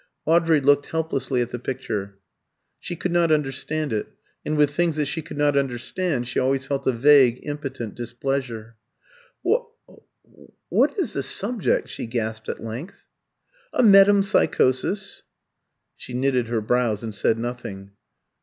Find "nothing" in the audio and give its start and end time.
17.37-17.91